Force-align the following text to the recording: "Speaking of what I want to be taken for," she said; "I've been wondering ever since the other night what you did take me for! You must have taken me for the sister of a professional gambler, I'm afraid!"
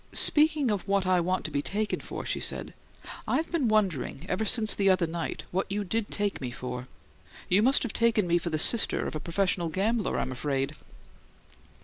"Speaking 0.13 0.71
of 0.71 0.87
what 0.87 1.05
I 1.05 1.19
want 1.19 1.45
to 1.45 1.51
be 1.51 1.61
taken 1.61 1.99
for," 1.99 2.25
she 2.25 2.39
said; 2.39 2.73
"I've 3.27 3.51
been 3.51 3.67
wondering 3.67 4.25
ever 4.27 4.45
since 4.45 4.73
the 4.73 4.89
other 4.89 5.05
night 5.05 5.43
what 5.51 5.71
you 5.71 5.83
did 5.83 6.07
take 6.07 6.41
me 6.41 6.49
for! 6.49 6.87
You 7.49 7.61
must 7.61 7.83
have 7.83 7.93
taken 7.93 8.25
me 8.25 8.39
for 8.39 8.49
the 8.49 8.57
sister 8.57 9.05
of 9.05 9.13
a 9.15 9.19
professional 9.19 9.69
gambler, 9.69 10.17
I'm 10.17 10.31
afraid!" 10.31 10.73